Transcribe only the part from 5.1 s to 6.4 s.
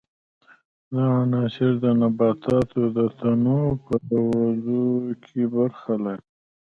کې برخه لري.